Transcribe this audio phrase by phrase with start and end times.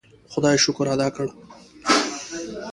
[0.31, 1.25] خدای شکر ادا کړ.